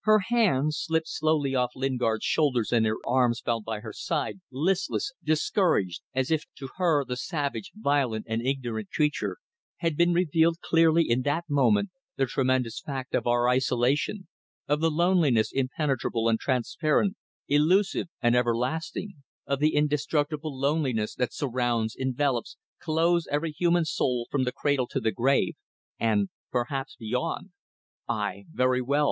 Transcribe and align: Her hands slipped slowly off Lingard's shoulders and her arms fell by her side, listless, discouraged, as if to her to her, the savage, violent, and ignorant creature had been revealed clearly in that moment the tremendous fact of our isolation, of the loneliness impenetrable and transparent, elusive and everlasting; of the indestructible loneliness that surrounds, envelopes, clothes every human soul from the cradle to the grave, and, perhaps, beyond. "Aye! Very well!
Her 0.00 0.18
hands 0.30 0.76
slipped 0.80 1.06
slowly 1.06 1.54
off 1.54 1.70
Lingard's 1.76 2.24
shoulders 2.24 2.72
and 2.72 2.84
her 2.84 2.96
arms 3.06 3.40
fell 3.40 3.60
by 3.60 3.78
her 3.78 3.92
side, 3.92 4.40
listless, 4.50 5.12
discouraged, 5.22 6.00
as 6.12 6.32
if 6.32 6.46
to 6.56 6.70
her 6.78 7.02
to 7.02 7.02
her, 7.02 7.04
the 7.04 7.16
savage, 7.16 7.70
violent, 7.76 8.26
and 8.28 8.42
ignorant 8.42 8.90
creature 8.90 9.36
had 9.76 9.96
been 9.96 10.12
revealed 10.12 10.58
clearly 10.60 11.08
in 11.08 11.22
that 11.22 11.44
moment 11.48 11.90
the 12.16 12.26
tremendous 12.26 12.80
fact 12.80 13.14
of 13.14 13.28
our 13.28 13.48
isolation, 13.48 14.26
of 14.66 14.80
the 14.80 14.90
loneliness 14.90 15.52
impenetrable 15.52 16.28
and 16.28 16.40
transparent, 16.40 17.14
elusive 17.46 18.08
and 18.20 18.34
everlasting; 18.34 19.22
of 19.46 19.60
the 19.60 19.76
indestructible 19.76 20.58
loneliness 20.58 21.14
that 21.14 21.32
surrounds, 21.32 21.94
envelopes, 21.96 22.56
clothes 22.82 23.28
every 23.30 23.52
human 23.52 23.84
soul 23.84 24.26
from 24.28 24.42
the 24.42 24.50
cradle 24.50 24.88
to 24.88 24.98
the 24.98 25.12
grave, 25.12 25.54
and, 26.00 26.30
perhaps, 26.50 26.96
beyond. 26.96 27.50
"Aye! 28.08 28.46
Very 28.52 28.82
well! 28.82 29.06